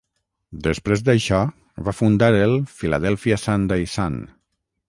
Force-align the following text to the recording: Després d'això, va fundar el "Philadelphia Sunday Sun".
Després 0.67 1.03
d'això, 1.09 1.41
va 1.89 1.95
fundar 1.99 2.31
el 2.47 2.57
"Philadelphia 2.81 3.41
Sunday 3.47 3.91
Sun". 3.99 4.21